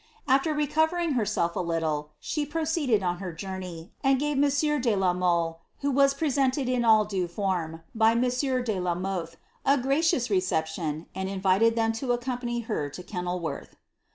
[0.19, 4.35] * After recovering herself a little, she pro * led on her journey, and gave
[4.35, 8.79] monsieur de la Mole, who was pre ed in all due form, by monsieur de
[8.79, 13.75] la Mothe, a gracious reception, invited them to accompany her to Kenil worth.